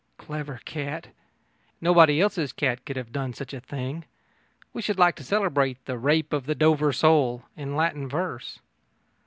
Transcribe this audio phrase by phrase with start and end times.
[0.17, 1.09] Clever cat!
[1.79, 4.05] Nobody else's cat could have done such a thing.
[4.73, 8.57] We should like to celebrate the Rape of the Dover Sole in Latin verse.